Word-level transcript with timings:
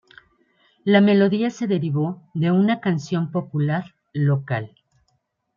La 0.83 0.99
melodía 0.99 1.51
se 1.51 1.67
derivó 1.67 2.23
de 2.33 2.49
una 2.49 2.79
canción 2.81 3.29
popular 3.29 3.93
local. 4.13 4.73